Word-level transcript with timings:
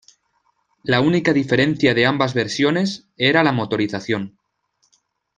La 0.81 0.99
única 0.99 1.31
diferencia 1.31 1.93
de 1.93 2.07
ambas 2.07 2.33
versiones 2.33 3.07
era 3.17 3.43
la 3.43 3.51
motorización. 3.51 4.39